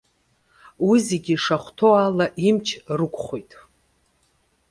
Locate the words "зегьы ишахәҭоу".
1.07-1.95